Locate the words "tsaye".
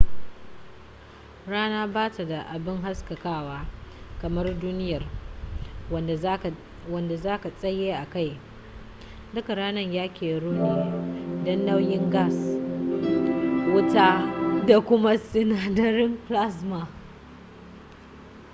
7.51-7.93